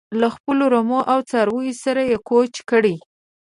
[0.19, 2.95] له خپلو رمو او څارویو سره یې کوچ کړی.